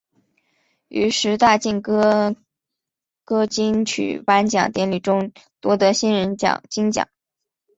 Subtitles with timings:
[0.87, 2.35] 于十大劲歌
[3.47, 7.07] 金曲颁奖典礼中夺得新人奖金奖。